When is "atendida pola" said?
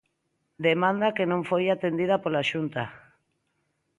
1.69-2.47